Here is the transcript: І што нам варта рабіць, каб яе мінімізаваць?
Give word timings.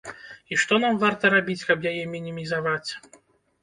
І 0.53 0.57
што 0.63 0.79
нам 0.85 0.97
варта 1.03 1.33
рабіць, 1.35 1.67
каб 1.71 1.89
яе 1.93 2.03
мінімізаваць? 2.19 2.89